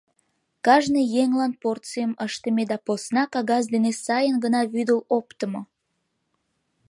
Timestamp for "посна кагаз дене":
2.85-3.91